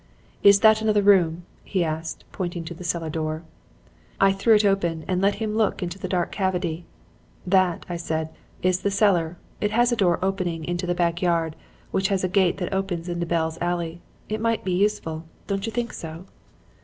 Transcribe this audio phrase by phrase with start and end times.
[0.41, 3.43] "'Is that another room?' he asked, pointing to the cellar door.
[4.19, 6.85] "I threw it open and let him look into the dark cavity.
[7.45, 8.29] 'That,' I said,
[8.63, 9.37] 'is the cellar.
[9.59, 11.55] It has a door opening into the back yard,
[11.91, 14.01] which has a gate that opens into Bell's Alley.
[14.27, 15.25] It might be useful.
[15.45, 16.25] Don't you think so?'